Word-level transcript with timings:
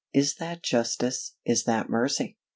Is 0.15 0.37
that 0.37 0.63
justice? 0.63 1.35
Is 1.45 1.65
that 1.65 1.87
mercy? 1.87 2.35